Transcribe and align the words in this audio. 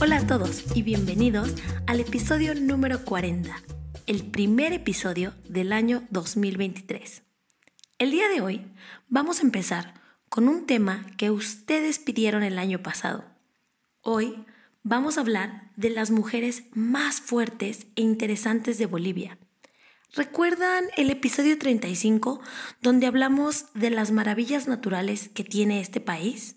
Hola 0.00 0.16
a 0.16 0.26
todos 0.26 0.64
y 0.74 0.82
bienvenidos 0.82 1.54
al 1.86 2.00
episodio 2.00 2.54
número 2.56 3.04
40, 3.04 3.62
el 4.06 4.24
primer 4.24 4.72
episodio 4.72 5.34
del 5.48 5.72
año 5.72 6.02
2023. 6.10 7.22
El 7.98 8.10
día 8.10 8.28
de 8.28 8.40
hoy 8.40 8.66
vamos 9.08 9.38
a 9.38 9.42
empezar 9.42 9.94
con 10.28 10.48
un 10.48 10.66
tema 10.66 11.06
que 11.16 11.30
ustedes 11.30 12.00
pidieron 12.00 12.42
el 12.42 12.58
año 12.58 12.82
pasado. 12.82 13.24
Hoy 14.00 14.44
vamos 14.82 15.16
a 15.16 15.20
hablar 15.20 15.70
de 15.76 15.90
las 15.90 16.10
mujeres 16.10 16.64
más 16.72 17.20
fuertes 17.20 17.86
e 17.94 18.02
interesantes 18.02 18.78
de 18.78 18.86
Bolivia. 18.86 19.38
¿Recuerdan 20.14 20.86
el 20.96 21.10
episodio 21.10 21.58
35 21.58 22.40
donde 22.80 23.06
hablamos 23.06 23.66
de 23.74 23.90
las 23.90 24.10
maravillas 24.10 24.66
naturales 24.66 25.28
que 25.28 25.44
tiene 25.44 25.80
este 25.80 26.00
país? 26.00 26.56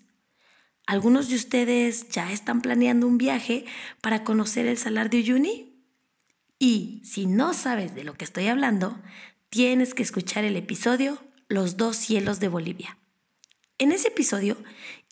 ¿Algunos 0.86 1.28
de 1.28 1.36
ustedes 1.36 2.08
ya 2.08 2.32
están 2.32 2.62
planeando 2.62 3.06
un 3.06 3.18
viaje 3.18 3.66
para 4.00 4.24
conocer 4.24 4.66
el 4.66 4.78
Salar 4.78 5.10
de 5.10 5.18
Uyuni? 5.18 5.84
Y 6.58 7.02
si 7.04 7.26
no 7.26 7.52
sabes 7.52 7.94
de 7.94 8.04
lo 8.04 8.14
que 8.14 8.24
estoy 8.24 8.46
hablando, 8.46 8.98
tienes 9.50 9.92
que 9.92 10.02
escuchar 10.02 10.44
el 10.44 10.56
episodio 10.56 11.22
Los 11.48 11.76
dos 11.76 11.96
cielos 11.96 12.40
de 12.40 12.48
Bolivia. 12.48 12.96
En 13.76 13.92
ese 13.92 14.08
episodio 14.08 14.56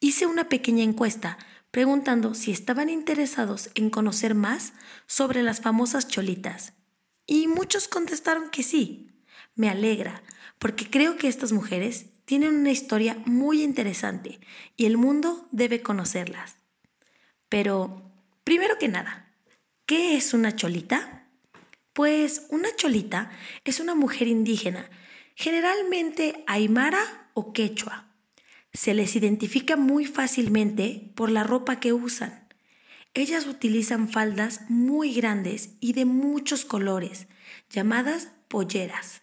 hice 0.01 0.25
una 0.25 0.49
pequeña 0.49 0.83
encuesta 0.83 1.37
preguntando 1.71 2.33
si 2.33 2.53
estaban 2.53 2.89
interesados 2.89 3.69
en 3.75 3.91
conocer 3.91 4.35
más 4.35 4.73
sobre 5.07 5.43
las 5.43 5.61
famosas 5.61 6.09
cholitas. 6.09 6.73
Y 7.31 7.47
muchos 7.47 7.87
contestaron 7.87 8.51
que 8.51 8.65
sí. 8.65 9.09
Me 9.55 9.71
alegra, 9.71 10.21
porque 10.59 10.91
creo 10.91 11.17
que 11.17 11.29
estas 11.29 11.53
mujeres 11.53 12.07
tienen 12.25 12.57
una 12.57 12.73
historia 12.73 13.23
muy 13.25 13.63
interesante 13.63 14.41
y 14.77 14.87
el 14.87 14.97
mundo 14.97 15.47
debe 15.53 15.81
conocerlas. 15.81 16.57
Pero, 17.49 18.03
primero 18.43 18.79
que 18.79 18.89
nada, 18.89 19.33
¿qué 19.87 20.17
es 20.17 20.35
una 20.35 20.57
cholita? 20.57 21.29
Pues 21.93 22.47
una 22.49 22.75
cholita 22.75 23.31
es 23.63 23.79
una 23.79 23.95
mujer 23.95 24.27
indígena, 24.27 24.91
generalmente 25.37 26.43
aymara 26.49 27.31
o 27.35 27.53
quechua. 27.53 28.13
Se 28.73 28.93
les 28.93 29.15
identifica 29.15 29.77
muy 29.77 30.05
fácilmente 30.05 31.13
por 31.15 31.31
la 31.31 31.45
ropa 31.45 31.79
que 31.79 31.93
usan. 31.93 32.40
Ellas 33.13 33.47
utilizan 33.47 34.09
faldas 34.09 34.63
muy 34.69 35.13
grandes 35.13 35.71
y 35.81 35.95
de 35.95 36.05
muchos 36.05 36.65
colores, 36.65 37.27
llamadas 37.69 38.33
polleras. 38.47 39.23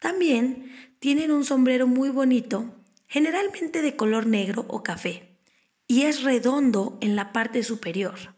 También 0.00 0.72
tienen 0.98 1.30
un 1.30 1.44
sombrero 1.44 1.86
muy 1.86 2.10
bonito, 2.10 2.74
generalmente 3.06 3.82
de 3.82 3.94
color 3.94 4.26
negro 4.26 4.66
o 4.68 4.82
café, 4.82 5.38
y 5.86 6.02
es 6.02 6.22
redondo 6.22 6.98
en 7.00 7.14
la 7.14 7.32
parte 7.32 7.62
superior. 7.62 8.34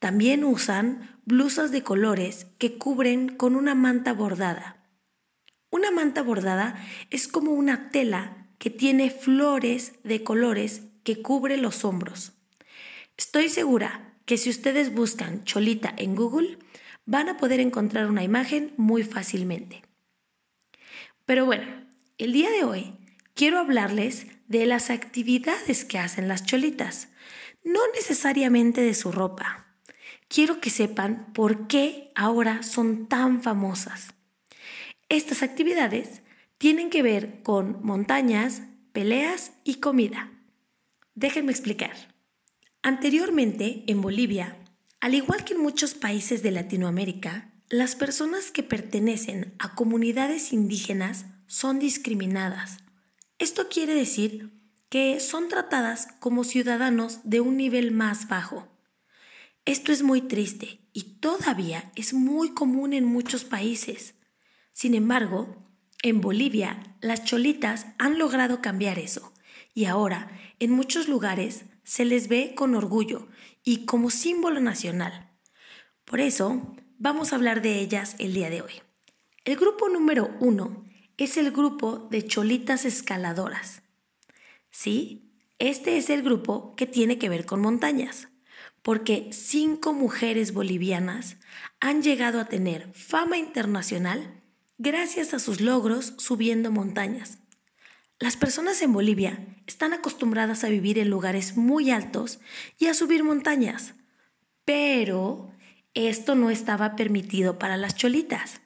También 0.00 0.44
usan 0.44 1.20
blusas 1.24 1.70
de 1.70 1.82
colores 1.82 2.46
que 2.58 2.76
cubren 2.76 3.36
con 3.36 3.54
una 3.54 3.76
manta 3.76 4.12
bordada. 4.14 4.84
Una 5.70 5.92
manta 5.92 6.22
bordada 6.22 6.84
es 7.10 7.28
como 7.28 7.52
una 7.52 7.90
tela 7.90 8.48
que 8.58 8.70
tiene 8.70 9.10
flores 9.10 9.92
de 10.02 10.24
colores 10.24 10.82
que 11.04 11.22
cubre 11.22 11.56
los 11.56 11.84
hombros. 11.84 12.39
Estoy 13.20 13.50
segura 13.50 14.14
que 14.24 14.38
si 14.38 14.48
ustedes 14.48 14.94
buscan 14.94 15.44
Cholita 15.44 15.92
en 15.98 16.16
Google, 16.16 16.56
van 17.04 17.28
a 17.28 17.36
poder 17.36 17.60
encontrar 17.60 18.06
una 18.06 18.24
imagen 18.24 18.72
muy 18.78 19.02
fácilmente. 19.02 19.82
Pero 21.26 21.44
bueno, 21.44 21.66
el 22.16 22.32
día 22.32 22.48
de 22.48 22.64
hoy 22.64 22.94
quiero 23.34 23.58
hablarles 23.58 24.26
de 24.48 24.64
las 24.64 24.88
actividades 24.88 25.84
que 25.84 25.98
hacen 25.98 26.28
las 26.28 26.46
cholitas, 26.46 27.08
no 27.62 27.80
necesariamente 27.94 28.80
de 28.80 28.94
su 28.94 29.12
ropa. 29.12 29.66
Quiero 30.28 30.62
que 30.62 30.70
sepan 30.70 31.30
por 31.34 31.66
qué 31.66 32.12
ahora 32.14 32.62
son 32.62 33.06
tan 33.06 33.42
famosas. 33.42 34.14
Estas 35.10 35.42
actividades 35.42 36.22
tienen 36.56 36.88
que 36.88 37.02
ver 37.02 37.42
con 37.42 37.84
montañas, 37.84 38.62
peleas 38.92 39.52
y 39.62 39.74
comida. 39.74 40.32
Déjenme 41.14 41.52
explicar. 41.52 42.19
Anteriormente, 42.82 43.84
en 43.88 44.00
Bolivia, 44.00 44.56
al 45.00 45.14
igual 45.14 45.44
que 45.44 45.52
en 45.52 45.60
muchos 45.60 45.92
países 45.92 46.42
de 46.42 46.50
Latinoamérica, 46.50 47.52
las 47.68 47.94
personas 47.94 48.50
que 48.50 48.62
pertenecen 48.62 49.54
a 49.58 49.74
comunidades 49.74 50.52
indígenas 50.52 51.26
son 51.46 51.78
discriminadas. 51.78 52.78
Esto 53.38 53.68
quiere 53.68 53.94
decir 53.94 54.50
que 54.88 55.20
son 55.20 55.48
tratadas 55.48 56.08
como 56.20 56.42
ciudadanos 56.42 57.20
de 57.22 57.40
un 57.40 57.58
nivel 57.58 57.92
más 57.92 58.28
bajo. 58.28 58.66
Esto 59.66 59.92
es 59.92 60.02
muy 60.02 60.22
triste 60.22 60.80
y 60.94 61.20
todavía 61.20 61.92
es 61.96 62.14
muy 62.14 62.54
común 62.54 62.94
en 62.94 63.04
muchos 63.04 63.44
países. 63.44 64.14
Sin 64.72 64.94
embargo, 64.94 65.68
en 66.02 66.20
Bolivia 66.22 66.96
las 67.02 67.24
cholitas 67.24 67.86
han 67.98 68.18
logrado 68.18 68.62
cambiar 68.62 68.98
eso 68.98 69.32
y 69.74 69.84
ahora 69.84 70.30
en 70.58 70.72
muchos 70.72 71.08
lugares 71.08 71.66
se 71.84 72.04
les 72.04 72.28
ve 72.28 72.54
con 72.54 72.74
orgullo 72.74 73.28
y 73.64 73.84
como 73.84 74.10
símbolo 74.10 74.60
nacional. 74.60 75.30
Por 76.04 76.20
eso, 76.20 76.74
vamos 76.98 77.32
a 77.32 77.36
hablar 77.36 77.62
de 77.62 77.80
ellas 77.80 78.16
el 78.18 78.34
día 78.34 78.50
de 78.50 78.62
hoy. 78.62 78.72
El 79.44 79.56
grupo 79.56 79.88
número 79.88 80.30
uno 80.40 80.84
es 81.16 81.36
el 81.36 81.50
grupo 81.50 82.08
de 82.10 82.26
cholitas 82.26 82.84
escaladoras. 82.84 83.82
Sí, 84.70 85.34
este 85.58 85.98
es 85.98 86.08
el 86.08 86.22
grupo 86.22 86.74
que 86.76 86.86
tiene 86.86 87.18
que 87.18 87.28
ver 87.28 87.44
con 87.44 87.60
montañas, 87.60 88.28
porque 88.82 89.28
cinco 89.32 89.92
mujeres 89.92 90.54
bolivianas 90.54 91.36
han 91.80 92.02
llegado 92.02 92.40
a 92.40 92.46
tener 92.46 92.92
fama 92.94 93.36
internacional 93.36 94.42
gracias 94.78 95.34
a 95.34 95.38
sus 95.38 95.60
logros 95.60 96.14
subiendo 96.16 96.70
montañas. 96.70 97.39
Las 98.20 98.36
personas 98.36 98.82
en 98.82 98.92
Bolivia 98.92 99.46
están 99.66 99.94
acostumbradas 99.94 100.62
a 100.62 100.68
vivir 100.68 100.98
en 100.98 101.08
lugares 101.08 101.56
muy 101.56 101.90
altos 101.90 102.38
y 102.78 102.86
a 102.88 102.94
subir 102.94 103.24
montañas, 103.24 103.94
pero 104.66 105.50
esto 105.94 106.34
no 106.34 106.50
estaba 106.50 106.96
permitido 106.96 107.58
para 107.58 107.78
las 107.78 107.96
cholitas. 107.96 108.60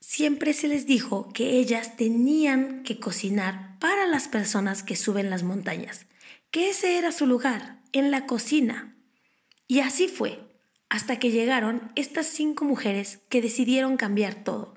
Siempre 0.00 0.52
se 0.54 0.66
les 0.66 0.86
dijo 0.86 1.32
que 1.32 1.58
ellas 1.58 1.96
tenían 1.96 2.82
que 2.82 2.98
cocinar 2.98 3.78
para 3.78 4.06
las 4.06 4.26
personas 4.26 4.82
que 4.82 4.96
suben 4.96 5.30
las 5.30 5.44
montañas, 5.44 6.06
que 6.50 6.70
ese 6.70 6.98
era 6.98 7.12
su 7.12 7.26
lugar, 7.26 7.80
en 7.92 8.10
la 8.10 8.26
cocina. 8.26 8.96
Y 9.68 9.80
así 9.80 10.08
fue, 10.08 10.40
hasta 10.88 11.20
que 11.20 11.30
llegaron 11.30 11.92
estas 11.94 12.26
cinco 12.26 12.64
mujeres 12.64 13.20
que 13.28 13.40
decidieron 13.40 13.96
cambiar 13.96 14.42
todo, 14.42 14.74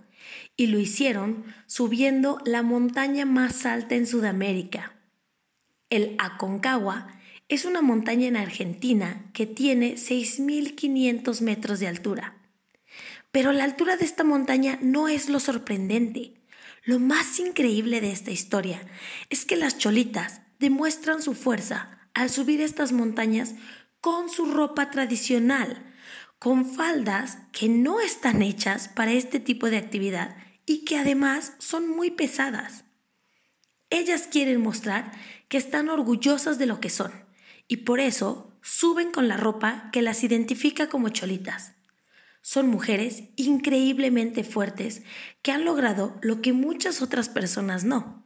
y 0.56 0.68
lo 0.68 0.80
hicieron 0.80 1.46
subiendo 1.66 2.40
la 2.46 2.64
montaña 2.64 3.26
más 3.26 3.66
alta 3.66 3.96
en 3.96 4.08
Sudamérica. 4.08 4.94
El 5.90 6.16
Aconcagua 6.20 7.08
es 7.50 7.66
una 7.66 7.82
montaña 7.82 8.28
en 8.28 8.38
Argentina 8.38 9.30
que 9.34 9.46
tiene 9.46 9.96
6.500 9.96 11.42
metros 11.42 11.80
de 11.80 11.88
altura. 11.88 12.38
Pero 13.32 13.52
la 13.52 13.64
altura 13.64 13.98
de 13.98 14.06
esta 14.06 14.24
montaña 14.24 14.80
no 14.82 15.08
es 15.08 15.30
lo 15.30 15.40
sorprendente. 15.40 16.34
Lo 16.84 17.00
más 17.00 17.40
increíble 17.40 18.02
de 18.02 18.12
esta 18.12 18.32
historia 18.32 18.82
es 19.30 19.46
que 19.46 19.56
las 19.56 19.78
cholitas 19.78 20.42
demuestran 20.60 21.22
su 21.22 21.34
fuerza 21.34 22.00
al 22.14 22.30
subir 22.30 22.62
estas 22.62 22.92
montañas 22.92 23.56
con 24.02 24.30
su 24.30 24.46
ropa 24.52 24.92
tradicional, 24.92 25.93
con 26.44 26.66
faldas 26.66 27.38
que 27.54 27.70
no 27.70 28.02
están 28.02 28.42
hechas 28.42 28.90
para 28.90 29.14
este 29.14 29.40
tipo 29.40 29.70
de 29.70 29.78
actividad 29.78 30.36
y 30.66 30.84
que 30.84 30.98
además 30.98 31.54
son 31.58 31.90
muy 31.90 32.12
pesadas. 32.12 32.84
Ellas 33.90 34.28
quieren 34.30 34.60
mostrar 34.60 35.14
que 35.48 35.56
están 35.58 35.88
orgullosas 35.88 36.60
de 36.60 36.66
lo 36.66 36.82
que 36.82 36.90
son 36.90 37.14
y 37.70 37.78
por 37.78 38.02
eso 38.02 38.52
suben 38.62 39.10
con 39.10 39.30
la 39.30 39.38
ropa 39.38 39.90
que 39.94 40.02
las 40.02 40.26
identifica 40.26 40.90
como 40.90 41.08
cholitas. 41.08 41.76
Son 42.42 42.68
mujeres 42.68 43.24
increíblemente 43.38 44.44
fuertes 44.44 45.04
que 45.44 45.54
han 45.54 45.64
logrado 45.64 46.20
lo 46.22 46.42
que 46.42 46.52
muchas 46.52 47.02
otras 47.02 47.30
personas 47.30 47.86
no. 47.86 48.22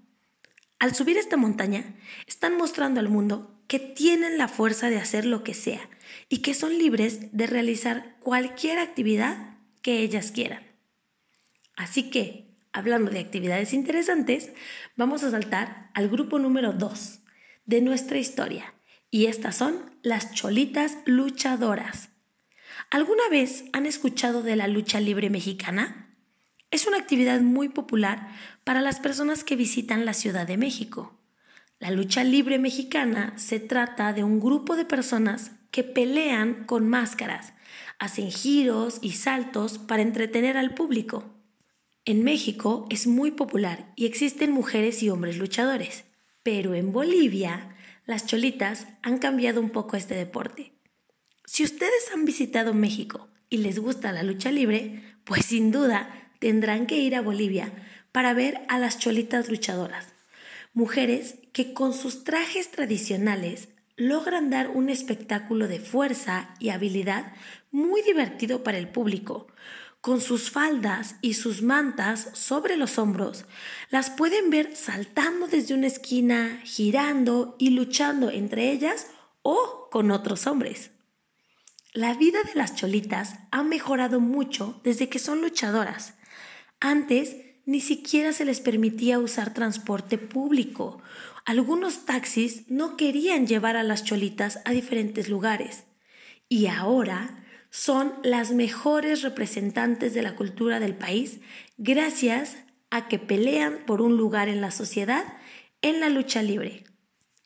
Al 0.80 0.96
subir 0.96 1.20
esta 1.20 1.38
montaña, 1.38 1.96
están 2.26 2.58
mostrando 2.58 3.00
al 3.00 3.10
mundo 3.10 3.57
que 3.68 3.80
tienen 3.80 4.38
la 4.38 4.48
fuerza 4.48 4.90
de 4.90 4.98
hacer 4.98 5.26
lo 5.26 5.44
que 5.44 5.54
sea 5.54 5.90
y 6.30 6.40
que 6.40 6.54
son 6.54 6.78
libres 6.78 7.36
de 7.36 7.48
realizar 7.48 8.18
cualquier 8.20 8.80
actividad 8.80 9.58
que 9.82 10.00
ellas 10.00 10.32
quieran. 10.32 10.64
Así 11.76 12.10
que, 12.10 12.56
hablando 12.74 13.12
de 13.12 13.20
actividades 13.20 13.74
interesantes, 13.74 14.52
vamos 14.96 15.24
a 15.24 15.32
saltar 15.32 15.92
al 15.94 16.10
grupo 16.10 16.40
número 16.40 16.74
2 16.74 17.20
de 17.66 17.82
nuestra 17.82 18.18
historia, 18.18 18.74
y 19.12 19.28
estas 19.28 19.56
son 19.58 19.92
las 20.02 20.34
cholitas 20.34 20.98
luchadoras. 21.06 22.10
¿Alguna 22.90 23.28
vez 23.30 23.66
han 23.74 23.86
escuchado 23.86 24.44
de 24.44 24.56
la 24.56 24.68
lucha 24.68 25.00
libre 25.00 25.30
mexicana? 25.30 26.16
Es 26.72 26.88
una 26.88 26.98
actividad 26.98 27.42
muy 27.42 27.70
popular 27.70 28.30
para 28.64 28.82
las 28.82 29.00
personas 29.00 29.44
que 29.44 29.56
visitan 29.56 30.06
la 30.06 30.14
Ciudad 30.14 30.48
de 30.48 30.58
México. 30.58 31.18
La 31.80 31.92
lucha 31.92 32.24
libre 32.24 32.58
mexicana 32.58 33.34
se 33.38 33.60
trata 33.60 34.12
de 34.12 34.24
un 34.24 34.40
grupo 34.40 34.76
de 34.76 34.84
personas 34.84 35.52
que 35.70 35.84
pelean 35.84 36.66
con 36.66 36.90
máscaras, 36.90 37.54
hacen 38.00 38.32
giros 38.32 38.98
y 39.04 39.12
saltos 39.12 39.78
para 39.78 40.02
entretener 40.02 40.58
al 40.58 40.74
público. 40.74 41.36
En 42.04 42.24
México 42.24 42.88
es 42.90 43.06
muy 43.06 43.30
popular 43.30 43.94
y 43.96 44.08
existen 44.08 44.52
mujeres 44.52 45.04
y 45.04 45.12
hombres 45.12 45.38
luchadores, 45.38 46.06
pero 46.42 46.74
en 46.74 46.92
Bolivia 46.92 47.76
las 48.06 48.26
cholitas 48.26 48.88
han 49.04 49.20
cambiado 49.20 49.62
un 49.62 49.70
poco 49.70 49.98
este 49.98 50.16
deporte. 50.16 50.74
Si 51.46 51.64
ustedes 51.64 52.12
han 52.12 52.26
visitado 52.26 52.74
México 52.74 53.28
y 53.52 53.58
les 53.58 53.78
gusta 53.78 54.12
la 54.12 54.24
lucha 54.24 54.52
libre, 54.52 55.04
pues 55.26 55.46
sin 55.46 55.72
duda 55.72 56.32
tendrán 56.40 56.88
que 56.88 56.98
ir 56.98 57.16
a 57.16 57.22
Bolivia 57.22 57.72
para 58.12 58.34
ver 58.34 58.62
a 58.68 58.80
las 58.80 58.98
cholitas 58.98 59.48
luchadoras, 59.48 60.14
mujeres 60.74 61.36
que 61.58 61.74
con 61.74 61.92
sus 61.92 62.24
trajes 62.24 62.70
tradicionales 62.70 63.70
logran 63.96 64.52
dar 64.52 64.70
un 64.70 64.92
espectáculo 64.92 65.68
de 65.68 65.80
fuerza 65.80 66.54
y 66.60 66.70
habilidad 66.70 67.34
muy 67.72 68.04
divertido 68.04 68.62
para 68.62 68.78
el 68.78 68.88
público. 68.90 69.48
Con 70.00 70.22
sus 70.22 70.52
faldas 70.52 71.16
y 71.24 71.34
sus 71.34 71.64
mantas 71.64 72.30
sobre 72.34 72.78
los 72.78 73.00
hombros, 73.00 73.46
las 73.90 74.12
pueden 74.12 74.52
ver 74.52 74.76
saltando 74.76 75.48
desde 75.48 75.74
una 75.74 75.88
esquina, 75.88 76.62
girando 76.64 77.56
y 77.58 77.72
luchando 77.72 78.30
entre 78.30 78.72
ellas 78.72 79.08
o 79.42 79.90
con 79.92 80.12
otros 80.12 80.46
hombres. 80.46 80.92
La 81.92 82.14
vida 82.14 82.38
de 82.44 82.54
las 82.54 82.76
cholitas 82.76 83.34
ha 83.50 83.64
mejorado 83.64 84.20
mucho 84.20 84.80
desde 84.84 85.10
que 85.10 85.18
son 85.18 85.42
luchadoras. 85.42 86.14
Antes 86.80 87.36
ni 87.68 87.82
siquiera 87.82 88.32
se 88.32 88.46
les 88.46 88.62
permitía 88.62 89.20
usar 89.20 89.54
transporte 89.54 90.18
público. 90.18 91.02
Algunos 91.48 92.04
taxis 92.04 92.70
no 92.70 92.98
querían 92.98 93.48
llevar 93.48 93.78
a 93.78 93.84
las 93.84 94.04
cholitas 94.04 94.60
a 94.66 94.72
diferentes 94.72 95.30
lugares. 95.30 95.86
Y 96.50 96.68
ahora 96.68 97.46
son 97.70 98.16
las 98.22 98.52
mejores 98.52 99.22
representantes 99.22 100.14
de 100.14 100.24
la 100.24 100.36
cultura 100.36 100.82
del 100.82 100.94
país 100.94 101.40
gracias 101.78 102.58
a 102.90 103.08
que 103.08 103.18
pelean 103.18 103.78
por 103.86 104.02
un 104.02 104.18
lugar 104.18 104.50
en 104.50 104.60
la 104.60 104.72
sociedad 104.72 105.24
en 105.82 106.02
la 106.02 106.10
lucha 106.10 106.44
libre. 106.44 106.84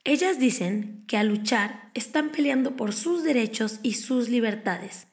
Ellas 0.03 0.39
dicen 0.39 1.03
que 1.05 1.17
al 1.17 1.27
luchar 1.27 1.91
están 1.93 2.29
peleando 2.29 2.75
por 2.75 2.93
sus 2.93 3.21
derechos 3.21 3.79
y 3.83 3.93
sus 3.93 4.29
libertades, 4.29 5.09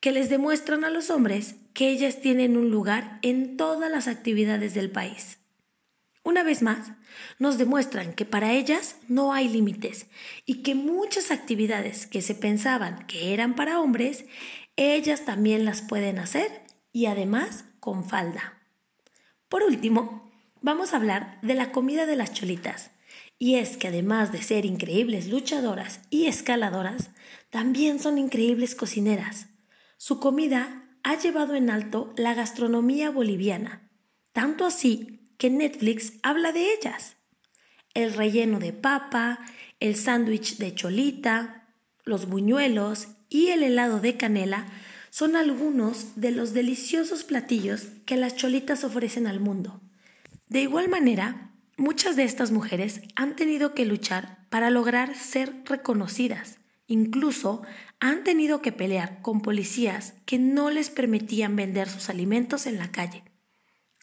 que 0.00 0.12
les 0.12 0.30
demuestran 0.30 0.84
a 0.84 0.90
los 0.90 1.10
hombres 1.10 1.56
que 1.74 1.90
ellas 1.90 2.22
tienen 2.22 2.56
un 2.56 2.70
lugar 2.70 3.18
en 3.20 3.58
todas 3.58 3.90
las 3.90 4.08
actividades 4.08 4.72
del 4.72 4.90
país. 4.90 5.39
Una 6.30 6.44
vez 6.44 6.62
más, 6.62 6.92
nos 7.40 7.58
demuestran 7.58 8.12
que 8.12 8.24
para 8.24 8.52
ellas 8.52 8.94
no 9.08 9.32
hay 9.32 9.48
límites 9.48 10.06
y 10.46 10.62
que 10.62 10.76
muchas 10.76 11.32
actividades 11.32 12.06
que 12.06 12.22
se 12.22 12.36
pensaban 12.36 13.04
que 13.08 13.34
eran 13.34 13.56
para 13.56 13.80
hombres, 13.80 14.26
ellas 14.76 15.24
también 15.24 15.64
las 15.64 15.82
pueden 15.82 16.20
hacer 16.20 16.62
y 16.92 17.06
además 17.06 17.64
con 17.80 18.04
falda. 18.08 18.62
Por 19.48 19.64
último, 19.64 20.30
vamos 20.60 20.92
a 20.92 20.98
hablar 20.98 21.40
de 21.42 21.54
la 21.54 21.72
comida 21.72 22.06
de 22.06 22.14
las 22.14 22.32
cholitas. 22.32 22.92
Y 23.36 23.56
es 23.56 23.76
que 23.76 23.88
además 23.88 24.30
de 24.30 24.40
ser 24.40 24.66
increíbles 24.66 25.26
luchadoras 25.26 26.02
y 26.10 26.26
escaladoras, 26.26 27.10
también 27.50 27.98
son 27.98 28.18
increíbles 28.18 28.76
cocineras. 28.76 29.48
Su 29.96 30.20
comida 30.20 30.84
ha 31.02 31.18
llevado 31.18 31.56
en 31.56 31.70
alto 31.70 32.14
la 32.16 32.34
gastronomía 32.34 33.10
boliviana, 33.10 33.90
tanto 34.32 34.64
así 34.64 35.19
que 35.40 35.48
Netflix 35.48 36.12
habla 36.22 36.52
de 36.52 36.74
ellas. 36.74 37.16
El 37.94 38.12
relleno 38.12 38.58
de 38.60 38.74
papa, 38.74 39.40
el 39.80 39.96
sándwich 39.96 40.58
de 40.58 40.74
cholita, 40.74 41.66
los 42.04 42.26
buñuelos 42.26 43.08
y 43.30 43.46
el 43.48 43.62
helado 43.62 44.00
de 44.00 44.18
canela 44.18 44.66
son 45.08 45.36
algunos 45.36 46.20
de 46.20 46.30
los 46.30 46.52
deliciosos 46.52 47.24
platillos 47.24 47.86
que 48.04 48.18
las 48.18 48.36
cholitas 48.36 48.84
ofrecen 48.84 49.26
al 49.26 49.40
mundo. 49.40 49.80
De 50.48 50.60
igual 50.60 50.90
manera, 50.90 51.52
muchas 51.78 52.16
de 52.16 52.24
estas 52.24 52.50
mujeres 52.50 53.00
han 53.16 53.34
tenido 53.34 53.72
que 53.72 53.86
luchar 53.86 54.46
para 54.50 54.68
lograr 54.68 55.16
ser 55.16 55.62
reconocidas. 55.64 56.58
Incluso 56.86 57.62
han 57.98 58.24
tenido 58.24 58.60
que 58.60 58.72
pelear 58.72 59.22
con 59.22 59.40
policías 59.40 60.12
que 60.26 60.38
no 60.38 60.70
les 60.70 60.90
permitían 60.90 61.56
vender 61.56 61.88
sus 61.88 62.10
alimentos 62.10 62.66
en 62.66 62.76
la 62.76 62.92
calle. 62.92 63.24